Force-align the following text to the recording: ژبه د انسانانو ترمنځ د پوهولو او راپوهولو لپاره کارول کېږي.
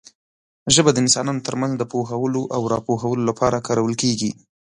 ژبه 0.73 0.91
د 0.93 0.97
انسانانو 1.03 1.45
ترمنځ 1.47 1.73
د 1.77 1.83
پوهولو 1.91 2.41
او 2.55 2.61
راپوهولو 2.73 3.23
لپاره 3.29 3.63
کارول 3.67 3.93
کېږي. 4.03 4.31